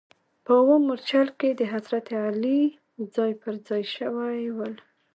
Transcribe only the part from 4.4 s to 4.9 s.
ول.